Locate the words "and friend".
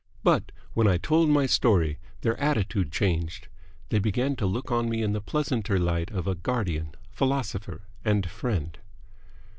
8.03-8.79